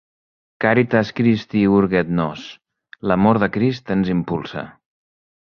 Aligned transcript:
"Caritas 0.63 1.11
Christi 1.19 1.61
Urget 1.81 2.09
Nos": 2.21 2.47
L'amor 3.11 3.41
de 3.45 3.51
Crist 3.59 3.95
ens 3.99 4.11
impulsa. 4.17 4.67